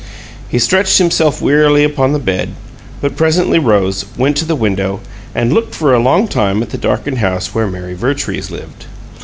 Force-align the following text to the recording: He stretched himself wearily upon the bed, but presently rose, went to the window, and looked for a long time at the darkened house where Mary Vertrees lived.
He 0.49 0.57
stretched 0.57 0.97
himself 0.97 1.43
wearily 1.43 1.83
upon 1.83 2.11
the 2.11 2.17
bed, 2.17 2.55
but 3.01 3.15
presently 3.15 3.59
rose, 3.59 4.03
went 4.17 4.35
to 4.37 4.45
the 4.45 4.55
window, 4.55 4.99
and 5.35 5.53
looked 5.53 5.75
for 5.75 5.93
a 5.93 5.99
long 6.01 6.27
time 6.27 6.63
at 6.63 6.71
the 6.71 6.77
darkened 6.79 7.19
house 7.19 7.53
where 7.53 7.67
Mary 7.67 7.93
Vertrees 7.93 8.49
lived. 8.49 8.85